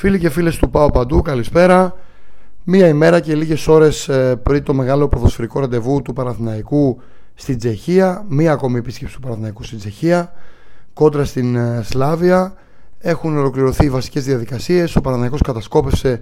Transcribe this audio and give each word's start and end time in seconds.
Φίλοι 0.00 0.18
και 0.18 0.30
φίλες 0.30 0.56
του 0.56 0.70
Πάω 0.70 0.90
Παντού, 0.90 1.22
καλησπέρα. 1.22 1.94
Μία 2.64 2.88
ημέρα 2.88 3.20
και 3.20 3.34
λίγες 3.34 3.68
ώρες 3.68 4.08
ε, 4.08 4.36
πριν 4.36 4.62
το 4.62 4.74
μεγάλο 4.74 5.08
ποδοσφαιρικό 5.08 5.60
ραντεβού 5.60 6.02
του 6.02 6.12
Παναθηναϊκού 6.12 7.00
στην 7.34 7.58
Τσεχία. 7.58 8.24
Μία 8.28 8.52
ακόμη 8.52 8.78
επίσκεψη 8.78 9.14
του 9.14 9.20
Παναθηναϊκού 9.20 9.62
στην 9.62 9.78
Τσεχία. 9.78 10.32
Κόντρα 10.92 11.24
στην 11.24 11.56
ε, 11.56 11.80
Σλάβια. 11.82 12.54
Έχουν 12.98 13.38
ολοκληρωθεί 13.38 13.84
οι 13.84 13.90
βασικές 13.90 14.24
διαδικασίες. 14.24 14.96
Ο 14.96 15.00
Παναθηναϊκός 15.00 15.40
κατασκόπευσε 15.40 16.20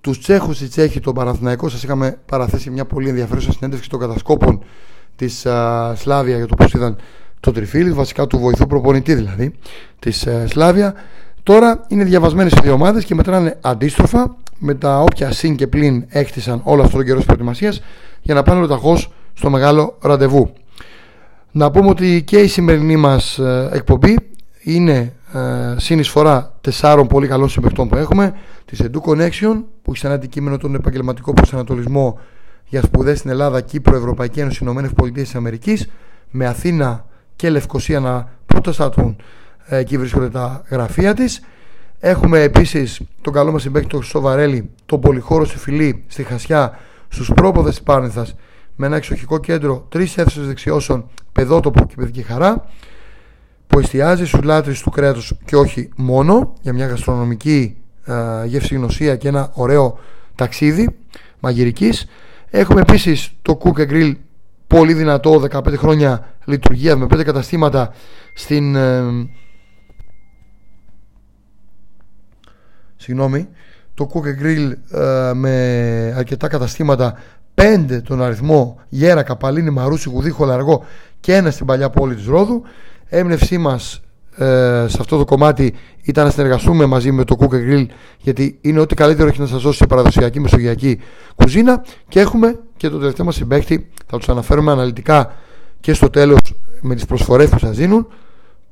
τους 0.00 0.18
Τσέχους 0.18 0.56
στη 0.56 0.68
Τσέχη. 0.68 1.00
Το 1.00 1.12
Παναθηναϊκό 1.12 1.68
σας 1.68 1.82
είχαμε 1.82 2.18
παραθέσει 2.26 2.70
μια 2.70 2.84
πολύ 2.84 3.08
ενδιαφέρουσα 3.08 3.52
συνέντευξη 3.52 3.88
των 3.88 4.00
κατασκόπων 4.00 4.62
της 5.16 5.44
ε, 5.44 5.92
Σλάβια 5.94 6.36
για 6.36 6.46
το 6.46 6.56
πώς 6.56 6.72
είδαν 6.72 6.96
το 7.40 7.52
τριφύλι, 7.52 7.92
βασικά 7.92 8.26
του 8.26 8.38
βοηθού 8.38 8.66
προπονητή 8.66 9.14
δηλαδή 9.14 9.54
της 9.98 10.28
Σλάβια. 10.46 10.94
Τώρα 11.42 11.84
είναι 11.88 12.04
διαβασμένες 12.04 12.52
οι 12.52 12.60
δύο 12.62 12.72
ομάδες 12.72 13.04
και 13.04 13.14
μετράνε 13.14 13.58
αντίστροφα. 13.60 14.36
Με 14.58 14.74
τα 14.74 15.00
όποια 15.00 15.32
συν 15.32 15.56
και 15.56 15.66
πλην 15.66 16.04
έκτισαν 16.08 16.60
όλο 16.64 16.82
αυτό 16.82 16.96
τον 16.96 17.06
καιρό 17.06 17.16
της 17.16 17.26
προετοιμασίας 17.26 17.82
για 18.20 18.34
να 18.34 18.42
πάνε 18.42 18.58
ολοταχώς 18.58 19.12
στο 19.34 19.50
μεγάλο 19.50 19.96
ραντεβού. 20.00 20.52
Να 21.50 21.70
πούμε 21.70 21.88
ότι 21.88 22.22
και 22.22 22.38
η 22.38 22.46
σημερινή 22.46 22.96
μας 22.96 23.38
ε, 23.38 23.68
εκπομπή 23.72 24.18
είναι 24.62 25.12
ε, 25.32 25.40
συνεισφορά 25.76 26.54
τεσσάρων 26.60 27.06
πολύ 27.06 27.26
καλών 27.26 27.48
συμπεκτών 27.48 27.88
που 27.88 27.96
έχουμε. 27.96 28.34
Της 28.64 28.82
Edu 28.82 29.10
Connection 29.10 29.62
που 29.82 29.90
έχει 29.90 29.98
σαν 29.98 30.12
αντικείμενο 30.12 30.56
τον 30.56 30.74
επαγγελματικό 30.74 31.32
προσανατολισμό 31.32 32.18
για 32.68 32.82
σπουδές 32.82 33.18
στην 33.18 33.30
Ελλάδα, 33.30 33.60
Κύπρο, 33.60 33.96
Ευρωπαϊκή 33.96 34.40
Ένωση, 34.40 34.58
Ηνωμένες 34.62 34.90
Πολιτείες 34.92 35.34
Αμερικής 35.34 35.88
με 36.30 36.46
Αθήνα 36.46 37.04
και 37.36 37.50
Λευκοσία 37.50 38.00
να 38.00 38.28
πρωτοστατούν 38.46 39.16
εκεί 39.66 39.98
βρίσκονται 39.98 40.28
τα 40.28 40.62
γραφεία 40.68 41.14
της. 41.14 41.42
Έχουμε 42.00 42.40
επίσης 42.40 43.00
τον 43.20 43.32
καλό 43.32 43.52
μας 43.52 43.62
συμπέκτη 43.62 43.88
τον 43.88 44.02
Σοβαρέλη 44.02 44.70
τον 44.86 45.00
πολυχώρο 45.00 45.44
σε 45.44 45.58
φιλή 45.58 46.04
στη 46.06 46.22
Χασιά 46.22 46.78
στους 47.08 47.32
πρόποδες 47.34 47.74
της 47.74 47.82
Πάρνηθας 47.82 48.34
με 48.76 48.86
ένα 48.86 48.96
εξοχικό 48.96 49.38
κέντρο 49.38 49.86
τρεις 49.88 50.16
αίθουσες 50.18 50.46
δεξιώσεων 50.46 51.08
παιδότοπο 51.32 51.84
και 51.84 51.94
παιδική 51.96 52.22
χαρά 52.22 52.64
που 53.66 53.78
εστιάζει 53.78 54.26
στους 54.26 54.42
λάτρεις 54.42 54.80
του 54.80 54.90
κρέατος 54.90 55.34
και 55.44 55.56
όχι 55.56 55.88
μόνο 55.96 56.54
για 56.60 56.72
μια 56.72 56.86
γαστρονομική 56.86 57.76
ε, 58.04 58.14
γευσηγνωσία 58.46 59.16
και 59.16 59.28
ένα 59.28 59.50
ωραίο 59.54 59.98
ταξίδι 60.34 60.96
μαγειρικής. 61.40 62.06
Έχουμε 62.50 62.80
επίσης 62.80 63.32
το 63.42 63.58
Cook 63.64 63.90
Grill 63.90 64.12
πολύ 64.66 64.92
δυνατό 64.92 65.42
15 65.50 65.76
χρόνια 65.76 66.34
λειτουργία 66.44 66.96
με 66.96 67.04
5 67.04 67.24
καταστήματα 67.24 67.92
στην 68.34 68.76
ε, 68.76 69.02
συγγνώμη, 73.02 73.48
το 73.94 74.10
Cook 74.12 74.42
Grill 74.42 74.72
ε, 75.00 75.32
με 75.34 76.14
αρκετά 76.16 76.48
καταστήματα 76.48 77.18
5 77.54 78.00
τον 78.04 78.22
αριθμό 78.22 78.80
Γέρα, 78.88 79.22
Καπαλίνη, 79.22 79.70
Μαρούση, 79.70 80.08
Γουδί, 80.08 80.30
Χολαργό 80.30 80.84
και 81.20 81.34
ένα 81.34 81.50
στην 81.50 81.66
παλιά 81.66 81.90
πόλη 81.90 82.14
της 82.14 82.26
Ρόδου. 82.26 82.62
Έμπνευσή 83.08 83.58
μας 83.58 84.02
ε, 84.36 84.44
σε 84.88 84.96
αυτό 85.00 85.18
το 85.18 85.24
κομμάτι 85.24 85.74
ήταν 86.02 86.24
να 86.24 86.30
συνεργαστούμε 86.30 86.86
μαζί 86.86 87.12
με 87.12 87.24
το 87.24 87.36
Cook 87.38 87.54
Grill 87.54 87.86
γιατί 88.18 88.58
είναι 88.60 88.80
ό,τι 88.80 88.94
καλύτερο 88.94 89.28
έχει 89.28 89.40
να 89.40 89.46
σας 89.46 89.62
δώσει 89.62 89.76
σε 89.76 89.86
παραδοσιακή 89.86 90.40
μεσογειακή 90.40 90.98
κουζίνα. 91.34 91.84
Και 92.08 92.20
έχουμε 92.20 92.58
και 92.76 92.88
το 92.88 92.98
τελευταίο 92.98 93.24
μας 93.24 93.34
συμπέκτη 93.34 93.88
θα 94.06 94.18
τους 94.18 94.28
αναφέρουμε 94.28 94.72
αναλυτικά 94.72 95.32
και 95.80 95.92
στο 95.92 96.10
τέλος 96.10 96.40
με 96.80 96.94
τις 96.94 97.04
προσφορές 97.04 97.48
που 97.48 97.58
σας 97.58 97.76
δίνουν 97.76 98.06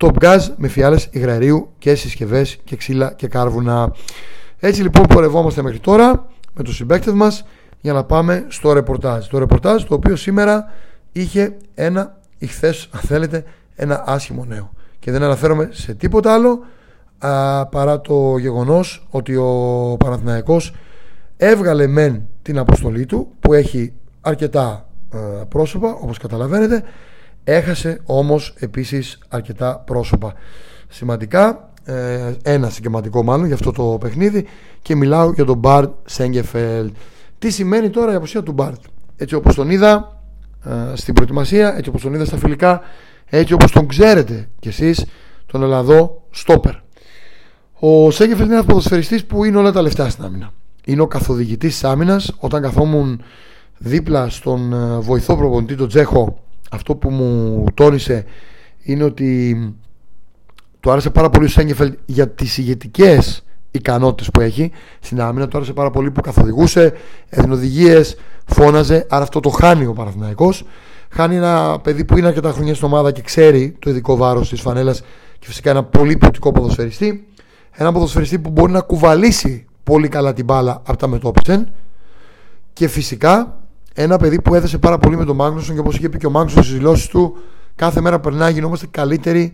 Top 0.00 0.12
Gas 0.20 0.48
με 0.56 0.68
φιάλες 0.68 1.08
υγραερίου 1.10 1.68
και 1.78 1.94
συσκευές 1.94 2.58
και 2.64 2.76
ξύλα 2.76 3.12
και 3.12 3.28
κάρβουνα. 3.28 3.94
Έτσι 4.58 4.82
λοιπόν 4.82 5.06
πορευόμαστε 5.06 5.62
μέχρι 5.62 5.78
τώρα 5.78 6.26
με 6.54 6.62
τους 6.62 6.76
συμπαίκτες 6.76 7.12
μας 7.12 7.44
για 7.80 7.92
να 7.92 8.04
πάμε 8.04 8.44
στο 8.48 8.72
ρεπορτάζ. 8.72 9.26
Το 9.26 9.38
ρεπορτάζ 9.38 9.82
το 9.82 9.94
οποίο 9.94 10.16
σήμερα 10.16 10.72
είχε 11.12 11.56
ένα, 11.74 12.18
ή 12.38 12.46
χθε 12.46 12.74
αν 12.90 13.00
θέλετε, 13.00 13.44
ένα 13.74 14.02
άσχημο 14.06 14.44
νέο. 14.44 14.70
Και 14.98 15.10
δεν 15.10 15.22
αναφέρομαι 15.22 15.68
σε 15.72 15.94
τίποτα 15.94 16.34
άλλο 16.34 16.64
α, 17.18 17.66
παρά 17.66 18.00
το 18.00 18.36
γεγονός 18.38 19.06
ότι 19.10 19.36
ο 19.36 19.96
Παναθηναϊκός 19.98 20.74
έβγαλε 21.36 21.86
μεν 21.86 22.22
την 22.42 22.58
αποστολή 22.58 23.06
του 23.06 23.32
που 23.40 23.52
έχει 23.52 23.92
αρκετά 24.20 24.88
πρόσωπα 25.48 25.96
όπως 26.00 26.18
καταλαβαίνετε 26.18 26.82
Έχασε 27.44 28.00
όμως 28.04 28.54
επίσης 28.58 29.18
αρκετά 29.28 29.82
πρόσωπα. 29.86 30.34
Σημαντικά 30.88 31.70
ε, 31.84 32.32
ένα 32.42 32.68
συγκεκριματικό 32.68 33.22
μάλλον 33.22 33.46
για 33.46 33.54
αυτό 33.54 33.72
το 33.72 33.98
παιχνίδι 34.00 34.46
και 34.82 34.94
μιλάω 34.94 35.32
για 35.32 35.44
τον 35.44 35.58
Μπάρτ 35.58 35.90
Σέγκεφελ 36.04 36.92
τι 37.38 37.50
σημαίνει 37.50 37.90
τώρα 37.90 38.12
η 38.12 38.14
αποσία 38.14 38.42
του 38.42 38.52
Μπάρτ 38.52 38.80
έτσι 39.16 39.34
όπως 39.34 39.54
τον 39.54 39.70
είδα 39.70 40.20
ε, 40.64 40.96
στην 40.96 41.14
προετοιμασία 41.14 41.76
έτσι 41.76 41.88
όπως 41.88 42.02
τον 42.02 42.14
είδα 42.14 42.24
στα 42.24 42.36
φιλικά 42.36 42.80
έτσι 43.26 43.52
όπως 43.52 43.72
τον 43.72 43.86
ξέρετε 43.86 44.48
κι 44.58 44.68
εσείς 44.68 45.04
τον 45.46 45.62
Ελλαδό 45.62 46.22
Στόπερ. 46.30 46.74
Ο 47.78 48.10
Σέγκεφελ 48.10 48.44
είναι 48.44 48.54
ένας 48.54 48.66
ποδοσφαιριστής 48.66 49.24
που 49.24 49.44
είναι 49.44 49.56
όλα 49.56 49.72
τα 49.72 49.82
λεφτά 49.82 50.08
στην 50.08 50.24
άμυνα. 50.24 50.52
Είναι 50.84 51.00
ο 51.00 51.06
καθοδηγητής 51.06 51.72
της 51.72 51.84
άμυνας. 51.84 52.32
Όταν 52.38 52.62
καθόμουν 52.62 53.22
δίπλα 53.78 54.28
στον 54.28 54.72
ε, 54.72 54.98
βοηθό 54.98 55.36
προπονητή 55.36 55.74
τον 55.74 55.88
Τζέχο 55.88 56.38
αυτό 56.70 56.96
που 56.96 57.10
μου 57.10 57.64
τόνισε 57.74 58.24
είναι 58.82 59.04
ότι 59.04 59.56
του 60.80 60.90
άρεσε 60.90 61.10
πάρα 61.10 61.30
πολύ 61.30 61.44
ο 61.44 61.48
Σέγγεφελ 61.48 61.94
για 62.06 62.28
τις 62.28 62.58
ηγετικές 62.58 63.44
ικανότητες 63.70 64.30
που 64.30 64.40
έχει 64.40 64.70
στην 65.00 65.20
άμυνα. 65.20 65.48
Του 65.48 65.56
άρεσε 65.56 65.72
πάρα 65.72 65.90
πολύ 65.90 66.10
που 66.10 66.20
καθοδηγούσε, 66.20 66.92
έδινε 67.28 67.54
οδηγίες, 67.54 68.16
φώναζε. 68.46 69.06
Άρα 69.10 69.22
αυτό 69.22 69.40
το 69.40 69.48
χάνει 69.48 69.86
ο 69.86 69.92
Παναθηναϊκός. 69.92 70.64
Χάνει 71.10 71.36
ένα 71.36 71.80
παιδί 71.82 72.04
που 72.04 72.18
είναι 72.18 72.26
αρκετά 72.26 72.52
χρόνια 72.52 72.74
στην 72.74 72.86
ομάδα 72.86 73.12
και 73.12 73.22
ξέρει 73.22 73.76
το 73.78 73.90
ειδικό 73.90 74.16
βάρος 74.16 74.48
της 74.48 74.60
φανέλας 74.60 75.00
και 75.38 75.46
φυσικά 75.46 75.70
ένα 75.70 75.84
πολύ 75.84 76.16
ποιοτικό 76.16 76.52
ποδοσφαιριστή. 76.52 77.26
Ένα 77.70 77.92
ποδοσφαιριστή 77.92 78.38
που 78.38 78.50
μπορεί 78.50 78.72
να 78.72 78.80
κουβαλήσει 78.80 79.66
πολύ 79.84 80.08
καλά 80.08 80.32
την 80.32 80.44
μπάλα 80.44 80.82
από 80.86 80.98
τα 80.98 81.06
μετώπιτσεν. 81.06 81.72
Και 82.72 82.88
φυσικά 82.88 83.60
ένα 83.94 84.16
παιδί 84.16 84.42
που 84.42 84.54
έδεσε 84.54 84.78
πάρα 84.78 84.98
πολύ 84.98 85.16
με 85.16 85.24
τον 85.24 85.36
Μάγνουσον 85.36 85.74
και 85.74 85.80
όπως 85.80 85.96
είχε 85.96 86.08
πει 86.08 86.18
και 86.18 86.26
ο 86.26 86.30
Μάγνουσον 86.30 86.62
στις 86.62 86.74
δηλώσεις 86.74 87.06
του, 87.06 87.36
κάθε 87.74 88.00
μέρα 88.00 88.20
περνάει 88.20 88.52
γινόμαστε 88.52 88.86
καλύτεροι 88.90 89.52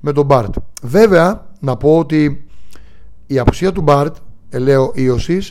με 0.00 0.12
τον 0.12 0.24
Μπάρτ. 0.24 0.54
Βέβαια, 0.82 1.46
να 1.60 1.76
πω 1.76 1.98
ότι 1.98 2.46
η 3.26 3.38
απουσία 3.38 3.72
του 3.72 3.82
Μπάρτ, 3.82 4.16
ελέω 4.48 4.92
Ιωσή, 4.94 5.42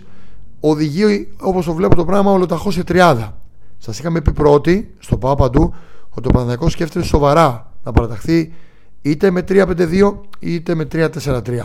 οδηγεί 0.59 1.27
όπως 1.39 1.66
το 1.66 1.73
βλέπω 1.73 1.95
το 1.95 2.05
πράγμα 2.05 2.31
ολοταχώ 2.31 2.71
σε 2.71 2.83
τριάδα. 2.83 3.38
Σας 3.77 3.99
είχαμε 3.99 4.21
πει 4.21 4.31
πρώτη, 4.31 4.94
στο 5.00 5.17
πάω 5.17 5.35
παντού, 5.35 5.73
ότι 6.09 6.27
ο 6.27 6.31
Παναδιακό 6.31 6.69
σκέφτεται 6.69 7.05
σοβαρά 7.05 7.71
να 7.83 7.91
παραταχθεί 7.91 8.53
είτε 9.01 9.31
με 9.31 9.44
3-5-2 9.47 10.13
είτε 10.39 10.75
με 10.75 10.88
3-4-3. 10.91 11.59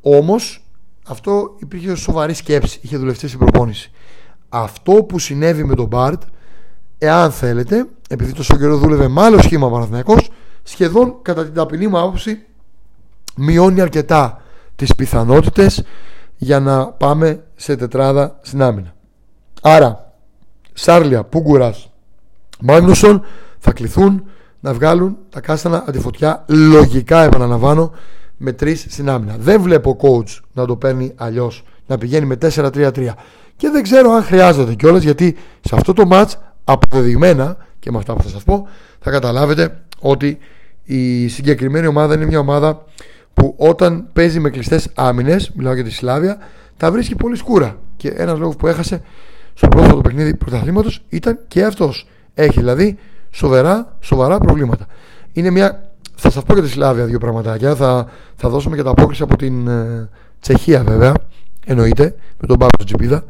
Όμως, 0.00 0.64
αυτό 1.06 1.56
υπήρχε 1.58 1.94
σοβαρή 1.94 2.34
σκέψη, 2.34 2.78
είχε 2.82 2.96
δουλευτεί 2.96 3.26
στην 3.26 3.38
προπόνηση 3.38 3.90
αυτό 4.54 4.92
που 4.92 5.18
συνέβη 5.18 5.64
με 5.64 5.74
τον 5.74 5.86
Μπάρτ, 5.86 6.22
εάν 6.98 7.30
θέλετε, 7.30 7.86
επειδή 8.08 8.32
τόσο 8.32 8.56
καιρό 8.56 8.76
δούλευε 8.76 9.08
με 9.08 9.22
άλλο 9.22 9.42
σχήμα 9.42 9.70
Παναθηναϊκός, 9.70 10.30
σχεδόν 10.62 11.16
κατά 11.22 11.44
την 11.44 11.54
ταπεινή 11.54 11.86
μου 11.86 11.98
άποψη 11.98 12.44
μειώνει 13.36 13.80
αρκετά 13.80 14.42
τις 14.76 14.94
πιθανότητες 14.94 15.84
για 16.36 16.60
να 16.60 16.86
πάμε 16.86 17.42
σε 17.56 17.76
τετράδα 17.76 18.38
στην 18.42 18.62
άμυνα. 18.62 18.94
Άρα, 19.62 20.12
Σάρλια, 20.72 21.24
Πούγκουρας, 21.24 21.92
Μάγνουσον 22.60 23.24
θα 23.58 23.72
κληθούν 23.72 24.24
να 24.60 24.74
βγάλουν 24.74 25.16
τα 25.30 25.40
κάστανα 25.40 25.84
αντιφωτιά 25.86 26.44
λογικά 26.48 27.22
επαναλαμβάνω 27.22 27.92
με 28.36 28.52
τρεις 28.52 28.86
στην 28.88 29.08
άμυνα. 29.08 29.36
Δεν 29.38 29.60
βλέπω 29.60 29.96
coach 30.00 30.40
να 30.52 30.66
το 30.66 30.76
παίρνει 30.76 31.12
αλλιώς, 31.16 31.64
να 31.86 31.98
πηγαίνει 31.98 32.26
με 32.26 32.38
4-3-3 32.40 33.08
και 33.56 33.70
δεν 33.70 33.82
ξέρω 33.82 34.10
αν 34.10 34.22
χρειάζεται 34.22 34.74
κιόλας 34.74 35.02
γιατί 35.02 35.36
σε 35.60 35.74
αυτό 35.74 35.92
το 35.92 36.08
match 36.10 36.30
αποδεδειγμένα 36.64 37.56
και 37.78 37.90
με 37.90 37.98
αυτά 37.98 38.14
που 38.14 38.22
θα 38.22 38.28
σας 38.28 38.42
πω 38.42 38.68
θα 39.00 39.10
καταλάβετε 39.10 39.80
ότι 40.00 40.38
η 40.84 41.28
συγκεκριμένη 41.28 41.86
ομάδα 41.86 42.14
είναι 42.14 42.26
μια 42.26 42.38
ομάδα 42.38 42.84
που 43.34 43.54
όταν 43.56 44.08
παίζει 44.12 44.40
με 44.40 44.50
κλειστές 44.50 44.88
άμυνες, 44.94 45.50
μιλάω 45.54 45.74
για 45.74 45.84
τη 45.84 45.90
Σλάβια, 45.90 46.38
τα 46.76 46.90
βρίσκει 46.90 47.14
πολύ 47.14 47.36
σκούρα. 47.36 47.76
Και 47.96 48.08
ένας 48.08 48.38
λόγος 48.38 48.56
που 48.56 48.66
έχασε 48.66 49.02
στο 49.54 49.68
πρώτο 49.68 49.94
του 49.94 50.00
παιχνίδι 50.00 50.36
πρωταθλήματος 50.36 51.02
ήταν 51.08 51.38
και 51.48 51.64
αυτός. 51.64 52.06
Έχει 52.34 52.58
δηλαδή 52.58 52.98
σοβαρά, 53.30 53.96
σοβαρά 54.00 54.38
προβλήματα. 54.38 54.86
Είναι 55.32 55.50
μια. 55.50 55.90
Θα 56.14 56.30
σας 56.30 56.42
πω 56.42 56.52
για 56.52 56.62
τη 56.62 56.68
Σλάβια 56.68 57.04
δύο 57.04 57.18
πραγματάκια. 57.18 57.74
Θα, 57.74 58.06
θα 58.36 58.48
δώσουμε 58.48 58.76
και 58.76 58.82
τα 58.82 58.90
απόκριση 58.90 59.22
από 59.22 59.36
την 59.36 59.68
ε, 59.68 60.08
Τσεχία 60.40 60.82
βέβαια. 60.82 61.14
Εννοείται, 61.66 62.14
με 62.40 62.46
τον 62.46 62.58
Πάπα 62.58 62.84
Τζιπίδα. 62.84 63.24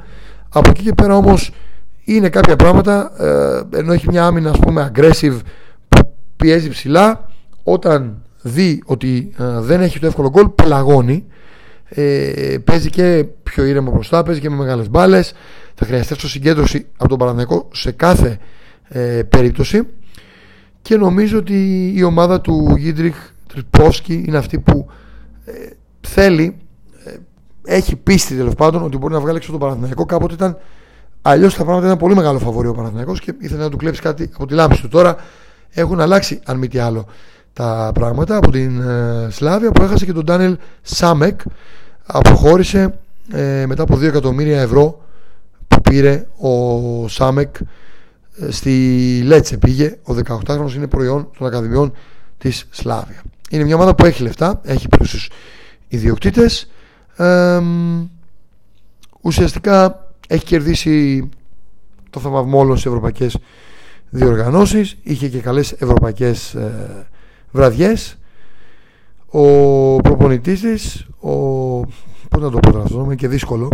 Από 0.49 0.71
εκεί 0.71 0.83
και 0.83 0.93
πέρα 0.93 1.17
όμως 1.17 1.53
είναι 2.05 2.29
κάποια 2.29 2.57
πράγματα, 2.57 3.13
ε, 3.19 3.79
ενώ 3.79 3.93
έχει 3.93 4.09
μια 4.09 4.25
άμυνα 4.25 4.51
ας 4.51 4.59
πούμε 4.59 4.91
aggressive 4.95 5.39
που 5.89 6.15
πιέζει 6.37 6.69
ψηλά, 6.69 7.29
όταν 7.63 8.23
δει 8.43 8.83
ότι 8.87 9.33
ε, 9.39 9.61
δεν 9.61 9.81
έχει 9.81 9.99
το 9.99 10.07
εύκολο 10.07 10.31
γκολ, 10.31 10.49
πλαγώνει. 10.49 11.27
Ε, 11.89 12.57
παίζει 12.65 12.91
και 12.91 13.27
πιο 13.43 13.65
ήρεμο 13.65 13.91
μπροστά, 13.91 14.23
παίζει 14.23 14.41
και 14.41 14.51
με 14.51 14.57
μεγάλες 14.57 14.89
μπάλες. 14.91 15.33
Θα 15.75 15.85
χρειαστεί 15.85 16.13
αυτός 16.13 16.31
συγκέντρωση 16.31 16.87
από 16.97 17.09
τον 17.09 17.19
Παναθηναϊκό 17.19 17.69
σε 17.73 17.91
κάθε 17.91 18.39
ε, 18.89 19.23
περίπτωση. 19.29 19.83
Και 20.83 20.97
νομίζω 20.97 21.39
ότι 21.39 21.93
η 21.97 22.03
ομάδα 22.03 22.41
του 22.41 22.75
Γίντριχ 22.79 23.17
Τρυπόσκι 23.47 24.25
είναι 24.27 24.37
αυτή 24.37 24.59
που 24.59 24.87
ε, 25.45 25.53
θέλει, 26.01 26.45
ε, 26.45 26.55
έχει 27.65 27.97
πίστη 27.97 28.35
τέλος 28.37 28.55
πάντων 28.55 28.83
ότι 28.83 28.97
μπορεί 28.97 29.13
να 29.13 29.21
βγάλει 29.21 29.37
έξω 29.37 29.51
τον 29.51 29.61
Παναθηναϊκό. 29.61 30.05
Κάποτε 30.05 30.35
ήταν 30.35 30.57
αλλιώς 31.23 31.55
τα 31.55 31.63
πράγματα 31.63 31.87
ήταν 31.87 31.99
πολύ 31.99 32.15
μεγάλο 32.15 32.39
φαβορή 32.39 32.69
ο 32.69 32.73
Παναθηναϊκός 32.75 33.21
και 33.21 33.35
ήθελε 33.39 33.63
να 33.63 33.69
του 33.69 33.77
κλέψει 33.77 34.01
κάτι 34.01 34.31
από 34.35 34.47
τη 34.47 34.55
λάμψη 34.55 34.83
του. 34.83 34.89
Τώρα 34.89 35.17
έχουν 35.71 36.01
αλλάξει, 36.01 36.41
αν 36.45 36.59
μη 36.59 36.69
τι 36.69 36.79
άλλο, 36.79 37.07
τα 37.53 37.91
πράγματα 37.95 38.37
από 38.37 38.51
την 38.51 38.81
ε, 38.81 39.29
Σλάβια 39.31 39.71
που 39.71 39.83
έχασε 39.83 40.05
και 40.05 40.13
τον 40.13 40.25
Ντάνελ 40.25 40.57
Σάμεκ. 40.83 41.41
Αποχώρησε 42.07 42.99
ε, 43.33 43.65
μετά 43.67 43.83
από 43.83 43.95
2 43.97 44.03
εκατομμύρια 44.03 44.61
ευρώ 44.61 45.01
που 45.69 45.81
πήρε 45.81 46.27
ο 46.39 47.09
Σάμεκ 47.09 47.57
ε, 48.41 48.51
στη 48.51 49.23
Λέτσε. 49.25 49.57
Πήγε, 49.57 49.99
ο 50.03 50.15
18χρονος 50.27 50.75
είναι 50.77 50.87
προϊόν 50.87 51.31
των 51.39 51.47
Ακαδημιών 51.47 51.93
της 52.39 52.67
Σλάβια. 52.71 53.23
Είναι 53.51 53.65
μια 53.65 53.75
ομάδα 53.75 53.95
που 53.95 54.05
έχει 54.05 54.23
λεφτά, 54.23 54.61
έχει 54.65 54.89
πλούσιους 54.89 55.31
ιδιοκτήτες. 55.89 56.71
Ε, 57.23 57.63
ουσιαστικά 59.21 60.07
έχει 60.29 60.45
κερδίσει 60.45 61.29
το 62.11 62.21
θαυμασμό 62.21 62.77
σε 62.77 62.89
ευρωπαϊκές 62.89 63.39
διοργανώσεις. 64.11 64.97
Είχε 65.03 65.29
και 65.29 65.39
καλές 65.39 65.73
ευρωπαϊκές 65.73 66.55
ε, 66.55 67.07
βραδιές. 67.51 68.17
Ο 69.27 69.97
προπονητής 69.97 70.61
της, 70.61 71.07
ο, 71.21 71.31
πώς 72.29 72.41
να 72.41 72.51
το 72.51 72.59
πω 72.59 72.73
τώρα 72.73 72.85
αυτό, 72.85 73.03
είναι 73.05 73.15
και 73.15 73.29
δύσκολο, 73.29 73.71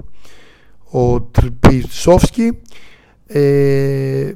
ο 0.90 1.20
Τρυπισόφσκι 1.20 2.58
ε, 3.26 4.32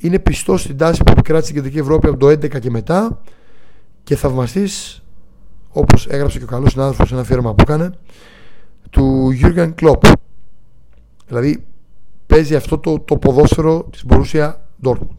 είναι 0.00 0.18
πιστός 0.18 0.60
στην 0.60 0.76
τάση 0.76 1.02
που 1.02 1.12
επικράτησε 1.12 1.50
στην 1.50 1.54
Κεντρική 1.62 1.78
Ευρώπη 1.78 2.06
από 2.08 2.16
το 2.16 2.26
2011 2.26 2.60
και 2.60 2.70
μετά 2.70 3.22
και 4.02 4.16
θαυμαστής 4.16 5.02
όπως 5.72 6.06
έγραψε 6.06 6.38
και 6.38 6.44
ο 6.44 6.46
καλός 6.46 6.70
συνάδελφος 6.70 7.08
σε 7.08 7.14
ένα 7.14 7.24
φίρμα 7.24 7.54
που 7.54 7.62
έκανε 7.62 7.90
του 8.90 9.28
Jürgen 9.42 9.74
Klopp. 9.82 10.12
Δηλαδή 11.26 11.64
παίζει 12.26 12.54
αυτό 12.54 12.78
το, 12.78 13.00
το 13.00 13.16
ποδόσφαιρο 13.16 13.88
της 13.90 14.04
Borussia 14.08 14.52
Dortmund. 14.84 15.18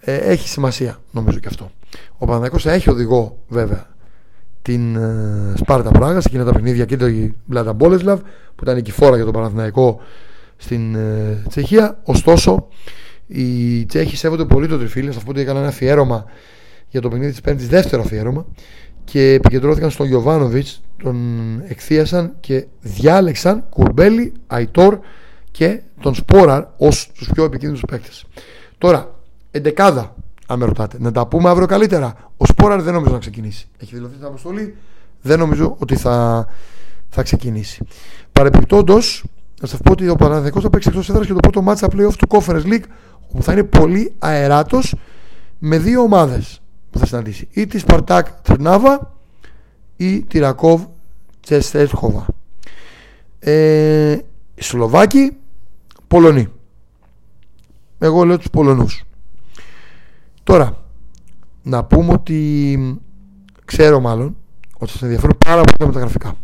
Ε, 0.00 0.16
έχει 0.16 0.48
σημασία 0.48 0.98
νομίζω 1.10 1.38
και 1.38 1.48
αυτό. 1.48 1.70
Ο 2.12 2.24
Παναθηναϊκός 2.24 2.62
θα 2.62 2.72
έχει 2.72 2.90
οδηγό 2.90 3.38
βέβαια 3.48 3.86
την 4.62 4.96
ε, 4.96 5.52
Σπάρτα 5.56 5.90
Πράγα 5.90 6.20
σε 6.20 6.28
εκείνα 6.28 6.44
τα 6.44 6.52
παιχνίδια 6.52 6.84
και 6.84 6.96
το 6.96 7.06
Μπλάτα 7.44 7.72
Μπόλεσλαβ 7.72 8.20
που 8.54 8.62
ήταν 8.62 8.74
νικηφόρα 8.74 9.16
για 9.16 9.24
τον 9.24 9.34
Παναθηναϊκό 9.34 10.00
στην 10.56 10.94
ε, 10.94 11.42
Τσεχία. 11.48 11.98
Ωστόσο 12.04 12.68
οι 13.26 13.84
Τσέχοι 13.86 14.16
σέβονται 14.16 14.44
πολύ 14.44 14.68
το 14.68 14.78
τριφύλι 14.78 15.10
θα 15.10 15.20
πω 15.20 15.30
ότι 15.30 15.40
έκαναν 15.40 15.60
ένα 15.62 15.70
αφιέρωμα 15.70 16.24
για 16.88 17.00
το 17.00 17.08
παιχνίδι 17.08 17.30
της 17.30 17.40
Πέμπτης, 17.40 17.68
δεύτερο 17.68 18.02
αφιέρωμα 18.02 18.46
και 19.04 19.32
επικεντρώθηκαν 19.32 19.90
στον 19.90 20.06
Γιωβάνοβιτς, 20.06 20.82
τον 21.02 21.16
εκθίασαν 21.68 22.34
και 22.40 22.66
διάλεξαν 22.80 23.64
Κουρμπέλη, 23.68 24.32
Αϊτόρ 24.46 24.98
και 25.50 25.80
τον 26.00 26.14
Σπόραρ 26.14 26.64
ως 26.76 27.10
τους 27.14 27.30
πιο 27.34 27.44
επικίνδυνους 27.44 27.84
παίκτες. 27.86 28.24
Τώρα, 28.78 29.14
εντεκάδα, 29.50 30.14
αν 30.46 30.58
με 30.58 30.64
ρωτάτε, 30.64 30.96
να 31.00 31.12
τα 31.12 31.26
πούμε 31.26 31.48
αύριο 31.48 31.66
καλύτερα. 31.66 32.14
Ο 32.36 32.46
Σπόραρ 32.46 32.82
δεν 32.82 32.94
νομίζω 32.94 33.12
να 33.12 33.18
ξεκινήσει. 33.18 33.66
Έχει 33.78 33.94
δηλωθεί 33.94 34.16
την 34.16 34.26
αποστολή, 34.26 34.76
δεν 35.22 35.38
νομίζω 35.38 35.76
ότι 35.78 35.96
θα, 35.96 36.46
θα 37.08 37.22
ξεκινήσει. 37.22 37.86
Παρεπιπτόντω, 38.32 38.94
να 39.60 39.66
σας 39.66 39.80
πω 39.84 39.92
ότι 39.92 40.08
ο 40.08 40.16
Παναδικό 40.16 40.60
θα 40.60 40.70
παίξει 40.70 40.88
εκτός 40.88 41.08
έδρας 41.08 41.26
και 41.26 41.32
το 41.32 41.40
πρώτο 41.40 41.62
μάτσα 41.62 41.86
playoff 41.86 42.14
του 42.18 42.28
Conference 42.28 42.64
League, 42.64 42.84
όπου 43.28 43.42
θα 43.42 43.52
είναι 43.52 43.62
πολύ 43.62 44.14
αεράτος 44.18 44.94
με 45.58 45.78
δύο 45.78 46.00
ομάδες 46.00 46.60
που 46.94 47.00
θα 47.00 47.06
συναντήσει. 47.06 47.48
Ή 47.50 47.66
τη 47.66 47.78
Σπαρτάκ 47.78 48.26
Τρνάβα 48.42 49.12
ή 49.96 50.22
τη 50.22 50.38
Ρακόβ 50.38 50.82
Τσεστέρχοβα. 51.40 52.26
Ε, 53.38 54.18
Σλοβάκοι, 54.54 55.36
Πολωνοί. 56.08 56.48
Εγώ 57.98 58.24
λέω 58.24 58.38
τους 58.38 58.50
Πολωνούς. 58.50 59.04
Τώρα, 60.42 60.76
να 61.62 61.84
πούμε 61.84 62.12
ότι 62.12 63.00
ξέρω 63.64 64.00
μάλλον 64.00 64.36
ότι 64.78 64.90
σας 64.90 65.02
ενδιαφέρουν 65.02 65.38
πάρα 65.46 65.60
πολύ 65.60 65.76
τα 65.78 65.86
μεταγραφικά. 65.86 66.34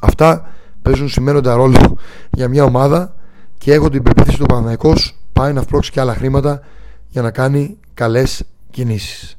Αυτά 0.00 0.48
παίζουν 0.82 1.08
σημαίνοντα 1.08 1.54
ρόλο 1.54 1.98
για 2.30 2.48
μια 2.48 2.64
ομάδα 2.64 3.14
και 3.58 3.72
έχω 3.72 3.88
την 3.88 4.02
πεποίθηση 4.02 4.38
του 4.38 4.46
Παναναϊκός 4.46 5.16
πάει 5.32 5.52
να 5.52 5.62
φπρώξει 5.62 5.90
και 5.90 6.00
άλλα 6.00 6.14
χρήματα 6.14 6.60
για 7.08 7.22
να 7.22 7.30
κάνει 7.30 7.76
καλές 7.94 8.44
κινήσεις. 8.74 9.38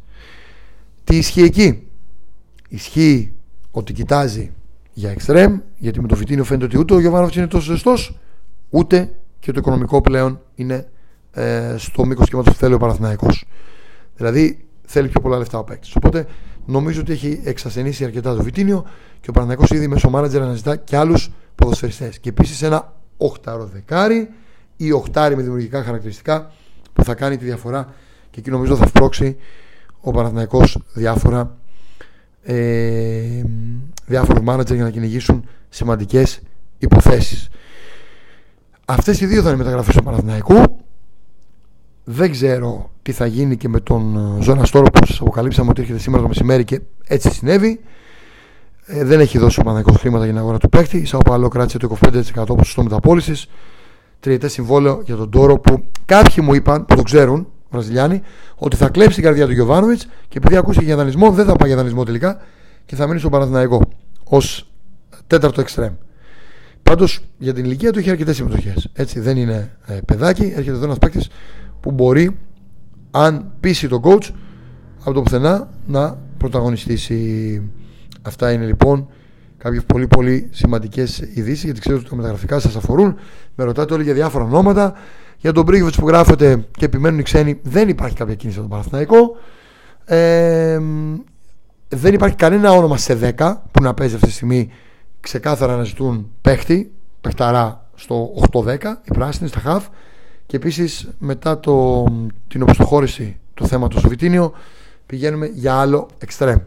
Τι 1.03 1.17
ισχύει 1.17 1.43
εκεί; 1.43 1.87
Ισχύει 2.69 3.33
ότι 3.71 3.93
κοιτάζει 3.93 4.51
για 4.93 5.09
εξτρέμ, 5.09 5.59
γιατί 5.77 6.01
με 6.01 6.07
το 6.07 6.15
Φιτίνιο 6.15 6.43
φαίνεται 6.43 6.65
ότι 6.65 6.77
ούτε 6.77 6.93
ο 6.93 6.99
Γιωβάνοβιτς 6.99 7.35
είναι 7.35 7.47
τόσο 7.47 7.71
ζεστός, 7.71 8.17
ούτε 8.69 9.15
και 9.39 9.51
το 9.51 9.59
οικονομικό 9.59 10.01
πλέον 10.01 10.41
είναι 10.55 10.87
ε, 11.31 11.75
στο 11.77 12.05
μήκος 12.05 12.29
κύματο 12.29 12.51
που 12.51 12.57
θέλει 12.57 12.73
ο 12.73 12.77
Παναθηναϊκός. 12.77 13.45
Δηλαδή 14.15 14.65
θέλει 14.85 15.07
πιο 15.07 15.21
πολλά 15.21 15.37
λεφτά 15.37 15.57
ο 15.57 15.63
παίκτης. 15.63 15.95
Οπότε 15.95 16.25
νομίζω 16.65 17.01
ότι 17.01 17.11
έχει 17.11 17.41
εξασθενήσει 17.43 18.03
αρκετά 18.03 18.35
το 18.35 18.43
Βιτίνιο 18.43 18.85
και 19.21 19.29
ο 19.29 19.33
Παναθηναϊκός 19.33 19.69
ήδη 19.77 19.87
μέσω 19.87 20.09
μάνατζερ 20.09 20.41
αναζητά 20.41 20.75
και 20.75 20.97
άλλους 20.97 21.31
ποδοσφαιριστές. 21.55 22.19
Και 22.19 22.29
επίσης 22.29 22.61
ένα 22.61 22.93
οχτάρο 23.17 23.65
δεκάρι 23.65 24.29
ή 24.77 24.91
οχτάρι 24.91 25.35
με 25.35 25.41
δημιουργικά 25.41 25.83
χαρακτηριστικά 25.83 26.51
που 26.93 27.03
θα 27.03 27.15
κάνει 27.15 27.37
τη 27.37 27.45
διαφορά 27.45 27.93
και 28.35 28.41
εκεί 28.41 28.49
νομίζω 28.49 28.75
θα 28.75 28.87
σπρώξει 28.87 29.37
ο 30.01 30.11
Παναθηναϊκός 30.11 30.77
διάφορα 30.93 31.57
ε, 32.43 33.43
διάφορους 34.05 34.43
μάνατζερ 34.43 34.75
για 34.75 34.85
να 34.85 34.91
κυνηγήσουν 34.91 35.45
σημαντικές 35.69 36.39
υποθέσεις. 36.77 37.49
Αυτές 38.85 39.21
οι 39.21 39.25
δύο 39.25 39.41
θα 39.41 39.47
είναι 39.47 39.57
μεταγραφές 39.57 39.95
του 39.95 40.03
Παναθηναϊκού. 40.03 40.63
Δεν 42.03 42.31
ξέρω 42.31 42.89
τι 43.01 43.11
θα 43.11 43.25
γίνει 43.25 43.57
και 43.57 43.69
με 43.69 43.79
τον 43.79 44.15
ε, 44.39 44.43
Ζώνα 44.43 44.65
Στόρο 44.65 44.91
που 44.91 45.05
σας 45.05 45.19
αποκαλύψαμε 45.21 45.69
ότι 45.69 45.81
έρχεται 45.81 45.99
σήμερα 45.99 46.21
το 46.21 46.27
μεσημέρι 46.27 46.63
και 46.63 46.81
έτσι 47.07 47.31
συνέβη. 47.31 47.79
Ε, 48.85 49.03
δεν 49.03 49.19
έχει 49.19 49.37
δώσει 49.37 49.59
ο 49.59 49.63
Παναθηναϊκός 49.63 50.01
χρήματα 50.01 50.23
για 50.23 50.33
την 50.33 50.41
αγορά 50.41 50.57
του 50.57 50.69
παίκτη. 50.69 50.97
Η 50.97 51.05
Σαοπαλό 51.05 51.47
κράτησε 51.47 51.77
το 51.77 51.97
25% 52.01 52.45
ποσοστό 52.47 52.83
μεταπόλησης. 52.83 53.47
Τριετές 54.19 54.51
συμβόλαιο 54.51 55.01
για 55.05 55.15
τον 55.15 55.29
Τόρο 55.29 55.59
που 55.59 55.83
κάποιοι 56.05 56.43
μου 56.47 56.53
είπαν, 56.53 56.85
που 56.85 56.95
το 56.95 57.01
ξέρουν, 57.01 57.47
Βραζιλιάνοι, 57.75 58.21
ότι 58.55 58.75
θα 58.75 58.89
κλέψει 58.89 59.15
την 59.15 59.23
καρδιά 59.23 59.45
του 59.45 59.51
Γιωβάνοβιτς 59.51 60.07
και 60.27 60.37
επειδή 60.37 60.55
ακούσει 60.55 60.83
για 60.83 60.95
δανεισμό, 60.95 61.31
δεν 61.31 61.45
θα 61.45 61.55
πάει 61.55 61.67
για 61.67 61.77
δανεισμό 61.77 62.03
τελικά 62.03 62.37
και 62.85 62.95
θα 62.95 63.07
μείνει 63.07 63.19
στον 63.19 63.31
Παναθηναϊκό 63.31 63.81
ως 64.23 64.71
τέταρτο 65.27 65.61
εξτρέμ. 65.61 65.93
Πάντως 66.83 67.19
για 67.37 67.53
την 67.53 67.65
ηλικία 67.65 67.91
του 67.91 67.99
έχει 67.99 68.09
αρκετές 68.09 68.35
συμμετοχές. 68.35 68.89
Έτσι 68.93 69.19
δεν 69.19 69.37
είναι 69.37 69.77
ε, 69.85 69.97
παιδάκι, 70.05 70.43
έρχεται 70.43 70.75
εδώ 70.75 70.85
ένας 70.85 70.97
παίκτης 70.97 71.29
που 71.79 71.91
μπορεί, 71.91 72.37
αν 73.11 73.51
πείσει 73.59 73.87
τον 73.87 74.01
coach, 74.03 74.29
από 74.99 75.13
το 75.13 75.21
πουθενά 75.21 75.69
να 75.87 76.17
πρωταγωνιστήσει. 76.37 77.61
Αυτά 78.21 78.51
είναι 78.51 78.65
λοιπόν 78.65 79.07
κάποιες 79.57 79.83
πολύ 79.83 80.07
πολύ 80.07 80.49
σημαντικές 80.51 81.19
ειδήσεις 81.19 81.63
γιατί 81.63 81.79
ξέρω 81.79 81.97
ότι 81.97 82.09
τα 82.09 82.15
μεταγραφικά 82.15 82.59
σας 82.59 82.75
αφορούν. 82.75 83.15
Με 83.55 83.63
ρωτάτε 83.63 83.93
όλοι 83.93 84.03
για 84.03 84.13
διάφορα 84.13 84.43
ονόματα. 84.43 84.93
Για 85.37 85.51
τον 85.51 85.63
Μπρίγκοβιτ 85.63 85.95
που 85.95 86.07
γράφεται 86.07 86.67
και 86.77 86.85
επιμένουν 86.85 87.19
οι 87.19 87.23
ξένοι, 87.23 87.59
δεν 87.63 87.89
υπάρχει 87.89 88.15
κάποια 88.15 88.35
κίνηση 88.35 88.59
από 88.59 88.67
τον 88.67 88.77
Παναθηναϊκό. 88.77 89.37
Ε, 90.05 90.79
δεν 91.89 92.13
υπάρχει 92.13 92.35
κανένα 92.35 92.71
όνομα 92.71 92.97
σε 92.97 93.33
10 93.37 93.55
που 93.71 93.81
να 93.81 93.93
παίζει 93.93 94.15
αυτή 94.15 94.27
τη 94.27 94.33
στιγμή 94.33 94.69
ξεκάθαρα 95.19 95.75
να 95.75 95.83
ζητούν 95.83 96.31
παίχτη, 96.41 96.91
παιχταρά 97.21 97.87
στο 97.95 98.33
8-10, 98.51 98.77
η 99.03 99.13
πράσινη 99.13 99.49
στα 99.49 99.59
χαφ. 99.59 99.87
Και 100.45 100.55
επίσης 100.55 101.09
μετά 101.17 101.59
το, 101.59 102.03
την 102.47 102.61
οπισθοχώρηση 102.61 103.39
του 103.53 103.67
θέματο 103.67 103.99
στο 103.99 104.09
Βιτίνιο 104.09 104.53
πηγαίνουμε 105.05 105.45
για 105.45 105.73
άλλο 105.73 106.07
εξτρέμ. 106.17 106.57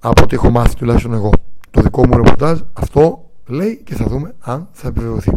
Από 0.00 0.22
ό,τι 0.22 0.34
έχω 0.34 0.50
μάθει 0.50 0.74
τουλάχιστον 0.76 1.12
εγώ. 1.12 1.30
Το 1.70 1.80
δικό 1.80 2.06
μου 2.06 2.16
ρεπορτάζ 2.16 2.60
αυτό 2.72 3.30
λέει 3.46 3.80
και 3.84 3.94
θα 3.94 4.04
δούμε 4.04 4.34
αν 4.40 4.68
θα 4.72 4.88
επιβεβαιωθεί. 4.88 5.32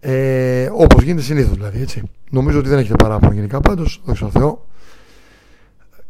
Ε, 0.00 0.70
Όπως 0.72 1.02
γίνεται 1.02 1.22
συνήθως 1.22 1.56
δηλαδή. 1.56 1.80
Έτσι. 1.80 2.02
Νομίζω 2.30 2.58
ότι 2.58 2.68
δεν 2.68 2.78
έχετε 2.78 2.94
παράπονο 2.94 3.32
γενικά 3.32 3.60
πάντως. 3.60 4.02
Δόξα 4.04 4.24
τω 4.24 4.38
Θεώ. 4.38 4.66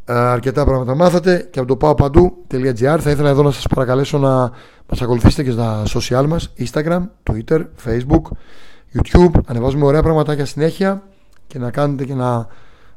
Ε, 0.08 0.14
αρκετά 0.14 0.64
πράγματα 0.64 0.94
μάθατε 0.94 1.48
και 1.50 1.58
από 1.58 1.68
το 1.68 1.76
πάω 1.76 1.94
παντού.gr 1.94 2.98
θα 3.00 3.10
ήθελα 3.10 3.28
εδώ 3.28 3.42
να 3.42 3.50
σας 3.50 3.66
παρακαλέσω 3.66 4.18
να 4.18 4.50
μας 4.88 5.02
ακολουθήσετε 5.02 5.42
και 5.42 5.50
στα 5.50 5.82
social 5.86 6.26
μας 6.28 6.52
Instagram, 6.58 7.02
Twitter, 7.22 7.64
Facebook, 7.84 8.22
YouTube 8.94 9.30
ανεβάζουμε 9.46 9.84
ωραία 9.84 10.02
πραγματάκια 10.02 10.44
συνέχεια 10.44 11.02
και 11.46 11.58
να 11.58 11.70
κάνετε 11.70 12.04
και 12.04 12.12
ένα 12.12 12.46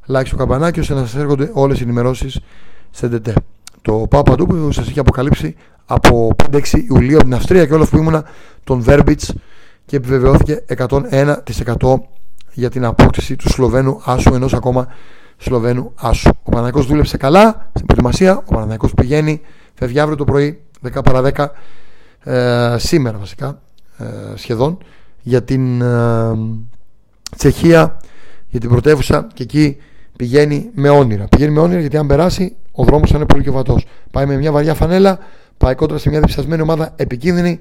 like 0.08 0.26
στο 0.26 0.36
καμπανάκι 0.36 0.80
ώστε 0.80 0.94
να 0.94 1.00
σας 1.00 1.16
έρχονται 1.16 1.50
όλες 1.54 1.80
οι 1.80 1.84
ενημερώσεις 1.84 2.40
σε 2.90 3.10
DT. 3.12 3.34
Το 3.82 3.94
πάω 4.10 4.22
παντού 4.22 4.46
που 4.46 4.72
σας 4.72 4.88
έχει 4.88 5.00
αποκαλύψει 5.00 5.56
από 5.86 6.36
5-6 6.52 6.62
Ιουλίου 6.90 7.16
από 7.16 7.24
την 7.24 7.34
Αυστρία 7.34 7.66
και 7.66 7.74
όλο 7.74 7.86
που 7.86 7.98
ήμουνα 7.98 8.24
τον 8.64 8.82
Βέρμπιτς 8.82 9.34
και 9.90 9.96
επιβεβαιώθηκε 9.96 10.64
101% 10.78 11.94
για 12.54 12.70
την 12.70 12.86
απόκτηση 12.86 13.36
του 13.36 13.50
Σλοβαίνου 13.50 14.02
Άσου 14.06 14.34
ενός 14.34 14.54
ακόμα 14.54 14.88
Σλοβαίνου 15.38 15.92
Άσου. 15.96 16.30
Ο 16.44 16.52
Παναγικός 16.52 16.86
δούλεψε 16.86 17.18
καλά 17.18 17.70
στην 17.74 17.86
προετοιμασία, 17.86 18.38
ο 18.38 18.54
Παναγικός 18.54 18.94
πηγαίνει, 18.94 19.42
φεύγει 19.74 20.00
αύριο 20.00 20.18
το 20.18 20.24
πρωί 20.24 20.62
10 20.94 21.04
παρα 21.04 21.52
10 22.24 22.32
ε, 22.32 22.76
σήμερα 22.78 23.18
βασικά 23.18 23.62
ε, 23.98 24.06
σχεδόν 24.36 24.78
για 25.22 25.44
την 25.44 25.82
ε, 25.82 26.38
Τσεχία 27.38 27.98
για 28.50 28.60
την 28.60 28.70
πρωτεύουσα 28.70 29.28
και 29.34 29.44
εκεί 29.44 29.78
πηγαίνει 30.16 30.70
με 30.74 30.90
όνειρα. 30.90 31.26
Πηγαίνει 31.26 31.52
με 31.52 31.60
όνειρα 31.60 31.80
γιατί 31.80 31.98
αν 31.98 32.08
περάσει 32.08 32.56
ο 32.72 32.84
δρόμος 32.84 33.10
θα 33.10 33.18
είναι 33.18 33.26
πολύ 33.26 33.44
πιο 33.44 33.52
βατός. 33.52 33.86
Πάει 34.12 34.26
με 34.26 34.36
μια 34.36 34.52
βαριά 34.52 34.74
φανέλα, 34.74 35.20
πάει 35.58 35.76
κόντρα 35.76 35.98
σε 35.98 36.10
μια 36.10 36.20
διψασμένη 36.20 36.62
ομάδα 36.62 36.94
επικίνδυνη, 36.96 37.60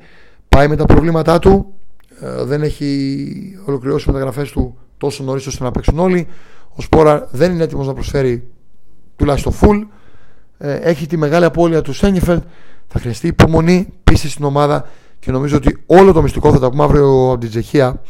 πάει 0.48 0.68
με 0.68 0.76
τα 0.76 0.84
προβλήματά 0.84 1.38
του. 1.38 1.72
Ε, 2.20 2.44
δεν 2.44 2.62
έχει 2.62 3.58
ολοκληρώσει 3.64 4.06
μεταγραφές 4.06 4.50
του 4.50 4.78
τόσο 4.96 5.24
νωρίς 5.24 5.46
ώστε 5.46 5.64
να 5.64 5.70
παίξουν 5.70 5.98
όλοι. 5.98 6.26
Ο 6.74 6.82
Σπόρα 6.82 7.28
δεν 7.30 7.52
είναι 7.52 7.62
έτοιμος 7.62 7.86
να 7.86 7.92
προσφέρει 7.92 8.48
τουλάχιστον 9.16 9.52
full. 9.60 9.86
Ε, 10.58 10.74
έχει 10.74 11.06
τη 11.06 11.16
μεγάλη 11.16 11.44
απώλεια 11.44 11.82
του 11.82 11.92
Σένιφελτ. 11.92 12.42
Θα 12.86 12.98
χρειαστεί 12.98 13.26
υπομονή, 13.26 13.92
πίστη 14.04 14.28
στην 14.28 14.44
ομάδα 14.44 14.86
και 15.18 15.30
νομίζω 15.30 15.56
ότι 15.56 15.78
όλο 15.86 16.12
το 16.12 16.22
μυστικό 16.22 16.52
θα 16.52 16.58
τα 16.58 16.70
πούμε 16.70 16.84
αύριο 16.84 17.30
από 17.30 17.38
την 17.38 17.48
Τσεχία 17.50 18.02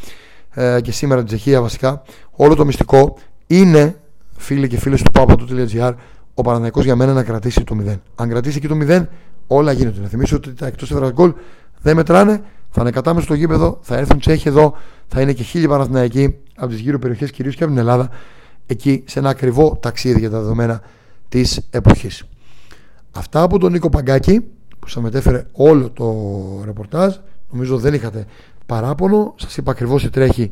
ε, 0.53 0.81
και 0.81 0.91
σήμερα 0.91 1.19
την 1.19 1.27
Τσεχία 1.27 1.61
βασικά. 1.61 2.01
Όλο 2.31 2.55
το 2.55 2.65
μυστικό 2.65 3.17
είναι, 3.47 3.95
φίλοι 4.37 4.67
και 4.67 4.77
φίλες 4.77 5.01
του 5.01 5.11
papatu.gr, 5.13 5.93
ο 6.33 6.41
Παναναϊκός 6.41 6.83
για 6.83 6.95
μένα 6.95 7.13
να 7.13 7.23
κρατήσει 7.23 7.63
το 7.63 7.77
0. 7.87 7.95
Αν 8.15 8.29
κρατήσει 8.29 8.59
και 8.59 8.67
το 8.67 8.77
0, 8.87 9.05
όλα 9.47 9.71
γίνονται. 9.71 10.01
Να 10.01 10.07
θυμίσω 10.07 10.35
ότι 10.35 10.53
τα 10.53 10.67
εκτό 10.67 10.85
έδρα 10.91 11.11
γκολ 11.11 11.33
δεν 11.81 11.95
μετράνε. 11.95 12.41
Θα 12.71 12.81
είναι 12.81 12.91
κατάμεσο 12.91 13.25
στο 13.25 13.33
γήπεδο, 13.33 13.79
θα 13.81 13.97
έρθουν 13.97 14.19
Τσέχοι 14.19 14.47
εδώ, 14.47 14.73
θα 15.07 15.21
είναι 15.21 15.33
και 15.33 15.43
χίλιοι 15.43 15.67
Παναθηναϊκοί 15.67 16.35
από 16.55 16.69
τις 16.69 16.79
γύρω 16.79 16.99
περιοχές, 16.99 17.31
κυρίως 17.31 17.55
και 17.55 17.63
από 17.63 17.71
την 17.71 17.81
Ελλάδα, 17.81 18.09
εκεί 18.65 19.03
σε 19.05 19.19
ένα 19.19 19.29
ακριβό 19.29 19.77
ταξίδι 19.81 20.19
για 20.19 20.29
τα 20.29 20.39
δεδομένα 20.39 20.81
της 21.29 21.67
εποχής. 21.69 22.23
Αυτά 23.11 23.41
από 23.41 23.59
τον 23.59 23.71
Νίκο 23.71 23.89
Παγκάκη 23.89 24.43
που 24.79 24.87
σας 24.87 25.03
μετέφερε 25.03 25.45
όλο 25.51 25.89
το 25.89 26.05
ρεπορτάζ. 26.65 27.15
Νομίζω 27.51 27.77
δεν 27.77 27.93
είχατε 27.93 28.25
παράπονο. 28.65 29.33
Σας 29.37 29.57
είπα 29.57 29.71
ακριβώς 29.71 30.01
τι 30.01 30.09
τρέχει 30.09 30.51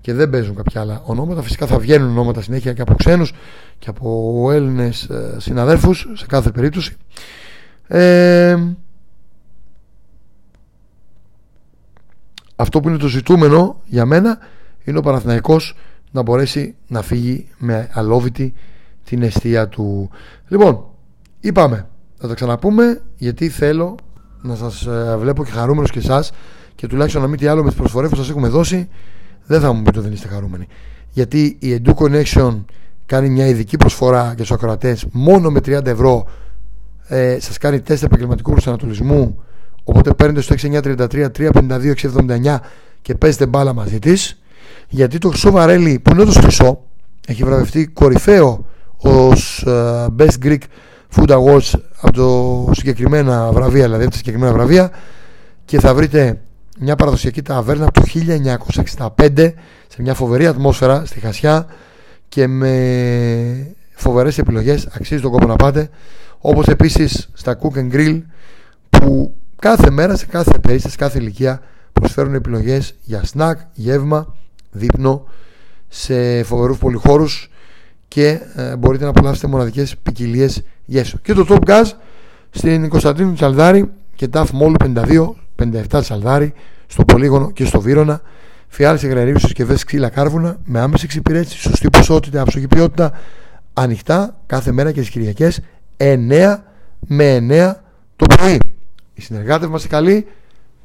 και 0.00 0.14
δεν 0.14 0.30
παίζουν 0.30 0.54
κάποια 0.54 0.80
άλλα 0.80 1.02
ονόματα. 1.04 1.42
Φυσικά 1.42 1.66
θα 1.66 1.78
βγαίνουν 1.78 2.10
ονόματα 2.10 2.42
συνέχεια 2.42 2.72
και 2.72 2.82
από 2.82 2.94
ξένους 2.94 3.32
και 3.78 3.90
από 3.90 4.48
Έλληνες 4.52 5.02
ε, 5.02 5.36
συναδέλφου 5.38 5.94
σε 5.94 6.26
κάθε 6.28 6.50
περίπτωση. 6.50 6.96
Ε, 7.86 8.56
αυτό 12.60 12.80
που 12.80 12.88
είναι 12.88 12.98
το 12.98 13.06
ζητούμενο 13.08 13.80
για 13.84 14.04
μένα 14.04 14.38
είναι 14.84 14.98
ο 14.98 15.00
Παναθηναϊκός 15.00 15.76
να 16.10 16.22
μπορέσει 16.22 16.74
να 16.86 17.02
φύγει 17.02 17.48
με 17.58 17.88
αλόβητη 17.92 18.54
την 19.04 19.22
αιστεία 19.22 19.68
του. 19.68 20.10
Λοιπόν, 20.48 20.84
είπαμε, 21.40 21.88
θα 22.18 22.28
τα 22.28 22.34
ξαναπούμε 22.34 23.02
γιατί 23.16 23.48
θέλω 23.48 23.94
να 24.42 24.54
σας 24.54 24.86
ε, 24.86 25.16
βλέπω 25.18 25.44
και 25.44 25.50
χαρούμενος 25.50 25.90
και 25.90 25.98
εσάς 25.98 26.32
και 26.74 26.86
τουλάχιστον 26.86 27.22
να 27.22 27.28
μην 27.28 27.38
τι 27.38 27.46
άλλο 27.46 27.62
με 27.62 27.68
τις 27.68 27.78
προσφορές 27.78 28.10
που 28.10 28.16
σας 28.16 28.28
έχουμε 28.28 28.48
δώσει 28.48 28.88
δεν 29.46 29.60
θα 29.60 29.72
μου 29.72 29.82
πείτε 29.82 29.98
ότι 29.98 30.06
δεν 30.06 30.16
είστε 30.16 30.28
χαρούμενοι. 30.28 30.66
Γιατί 31.10 31.56
η 31.60 31.82
Edu 31.82 31.94
Connection 31.94 32.64
κάνει 33.06 33.28
μια 33.28 33.46
ειδική 33.46 33.76
προσφορά 33.76 34.24
για 34.24 34.36
τους 34.36 34.52
ακροατές 34.52 35.06
μόνο 35.12 35.50
με 35.50 35.60
30 35.64 35.86
ευρώ. 35.86 36.26
Ε, 37.08 37.40
Σας 37.40 37.58
κάνει 37.58 37.80
τεστ 37.80 38.02
επαγγελματικού 38.02 38.50
προσανατολισμού. 38.50 39.42
Οπότε 39.88 40.14
παίρνετε 40.14 40.40
στο 40.40 40.54
6933 40.58 41.26
352 41.36 41.92
679 41.94 42.56
και 43.02 43.14
παίζετε 43.14 43.46
μπάλα 43.46 43.72
μαζί 43.72 43.98
της. 43.98 44.40
Γιατί 44.88 45.18
το 45.18 45.28
Χρυσό 45.28 45.50
Βαρέλι, 45.50 45.98
που 45.98 46.10
είναι 46.10 46.24
το 46.24 46.30
Χρυσό, 46.30 46.84
έχει 47.26 47.44
βραβευτεί 47.44 47.86
κορυφαίο 47.86 48.66
ως 48.96 49.64
uh, 49.66 50.06
Best 50.18 50.44
Greek 50.44 50.58
Food 51.16 51.28
Awards 51.28 51.70
από 52.00 52.12
το 52.12 52.70
συγκεκριμένα 52.74 53.52
βραβεία, 53.52 53.84
δηλαδή 53.84 54.02
από 54.02 54.10
τα 54.10 54.16
συγκεκριμένα 54.16 54.52
βραβεία 54.52 54.90
και 55.64 55.80
θα 55.80 55.94
βρείτε 55.94 56.40
μια 56.78 56.96
παραδοσιακή 56.96 57.42
ταβέρνα 57.42 57.86
από 57.86 58.00
το 58.00 58.06
1965 59.16 59.52
σε 59.88 60.02
μια 60.02 60.14
φοβερή 60.14 60.46
ατμόσφαιρα 60.46 61.04
στη 61.04 61.20
Χασιά 61.20 61.66
και 62.28 62.46
με 62.46 63.76
φοβερές 63.94 64.38
επιλογές 64.38 64.88
αξίζει 64.92 65.20
τον 65.20 65.30
κόπο 65.30 65.46
να 65.46 65.56
πάτε 65.56 65.90
όπως 66.38 66.66
επίσης 66.66 67.28
στα 67.32 67.58
Cook 67.62 67.78
and 67.78 67.94
Grill 67.94 68.22
που 68.90 69.32
κάθε 69.58 69.90
μέρα 69.90 70.16
σε 70.16 70.26
κάθε 70.26 70.58
περίσταση, 70.58 70.92
σε 70.92 71.04
κάθε 71.04 71.18
ηλικία 71.18 71.60
προσφέρουν 71.92 72.34
επιλογές 72.34 72.94
για 73.02 73.24
σνακ, 73.24 73.58
γεύμα, 73.72 74.34
δείπνο 74.70 75.26
σε 75.88 76.42
φοβερούς 76.42 76.78
πολυχώρους 76.78 77.50
και 78.08 78.40
ε, 78.54 78.76
μπορείτε 78.76 79.04
να 79.04 79.10
απολαύσετε 79.10 79.46
μοναδικές 79.46 79.96
ποικιλίες 80.02 80.62
γέσου. 80.84 81.20
Και 81.20 81.32
το 81.32 81.46
Top 81.48 81.68
Gas 81.68 81.84
στην 82.50 82.88
Κωνσταντίνου 82.88 83.32
Τσαλδάρη 83.32 83.90
και 84.14 84.28
TAF 84.32 84.44
Mall 84.44 84.74
52 84.78 85.34
57 85.90 86.00
Σαλδάρι, 86.02 86.52
στο 86.86 87.04
Πολύγωνο 87.04 87.50
και 87.50 87.64
στο 87.64 87.80
Βύρονα. 87.80 88.20
Φιάλες 88.68 89.02
υγραερίου 89.02 89.38
συσκευές 89.38 89.84
ξύλα 89.84 90.08
κάρβουνα 90.08 90.58
με 90.64 90.80
άμεση 90.80 91.04
εξυπηρέτηση, 91.04 91.58
σωστή 91.58 91.90
ποσότητα, 91.90 92.40
αψογή 92.40 92.66
ποιότητα, 92.66 93.12
ανοιχτά 93.72 94.40
κάθε 94.46 94.72
μέρα 94.72 94.92
και 94.92 95.00
τις 95.00 95.10
Κυριακές 95.10 95.60
9 95.96 96.56
με 97.06 97.36
9 97.36 97.74
το 98.16 98.26
πρωί. 98.26 98.77
Οι 99.18 99.22
συνεργάτες 99.22 99.68
μας 99.68 99.84
οι 99.84 99.88
καλοί 99.88 100.26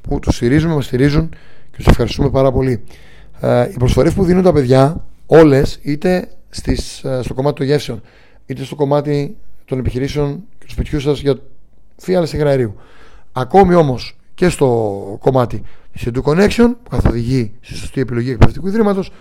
που 0.00 0.18
τους 0.18 0.36
στηρίζουμε, 0.36 0.74
μας 0.74 0.84
στηρίζουν 0.84 1.28
και 1.70 1.76
τους 1.76 1.86
ευχαριστούμε 1.86 2.30
πάρα 2.30 2.52
πολύ. 2.52 2.84
Ε, 3.40 3.68
οι 3.70 3.74
προσφορές 3.78 4.12
που 4.12 4.24
δίνουν 4.24 4.42
τα 4.42 4.52
παιδιά, 4.52 5.04
όλες 5.26 5.78
είτε 5.82 6.28
στις, 6.50 7.04
ε, 7.04 7.20
στο 7.22 7.34
κομμάτι 7.34 7.56
των 7.56 7.66
γεύσεων, 7.66 8.02
είτε 8.46 8.64
στο 8.64 8.74
κομμάτι 8.74 9.36
των 9.64 9.78
επιχειρήσεων 9.78 10.44
και 10.58 10.64
του 10.64 10.70
σπιτιού 10.70 11.00
σας 11.00 11.20
για 11.20 11.38
φιάλε 11.96 12.26
υγραερίου. 12.32 12.74
Ακόμη 13.32 13.74
όμως 13.74 14.16
και 14.34 14.48
στο 14.48 14.68
κομμάτι 15.20 15.62
της 15.92 16.06
Edu 16.06 16.22
Connection 16.22 16.74
που 16.82 16.90
καθοδηγεί 16.90 17.52
στη 17.60 17.74
σωστή 17.74 18.00
επιλογή 18.00 18.30
εκπαιδευτικού 18.30 18.66
ιδρύματος 18.66 19.12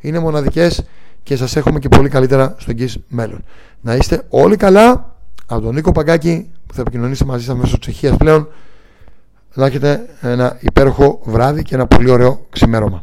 είναι 0.00 0.18
μοναδικές 0.18 0.84
και 1.22 1.36
σας 1.36 1.56
έχουμε 1.56 1.78
και 1.78 1.88
πολύ 1.88 2.08
καλύτερα 2.08 2.54
στο 2.58 2.70
εγγύς 2.70 2.98
μέλλον. 3.08 3.44
Να 3.80 3.94
είστε 3.94 4.22
όλοι 4.28 4.56
καλά. 4.56 5.14
Από 5.46 5.60
τον 5.60 5.74
Νίκο 5.74 5.92
Παγκάκη 5.92 6.50
που 6.70 6.76
θα 6.76 6.80
επικοινωνήσει 6.80 7.24
μαζί 7.24 7.44
σας 7.44 7.56
μέσω 7.56 7.78
Τσεχίας 7.78 8.16
πλέον. 8.16 8.48
Να 9.54 9.66
έχετε 9.66 10.06
ένα 10.20 10.56
υπέροχο 10.60 11.20
βράδυ 11.24 11.62
και 11.62 11.74
ένα 11.74 11.86
πολύ 11.86 12.10
ωραίο 12.10 12.46
ξημέρωμα. 12.50 13.02